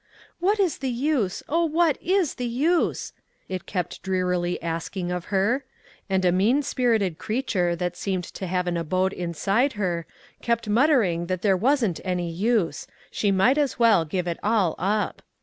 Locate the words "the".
0.79-0.89, 2.33-2.47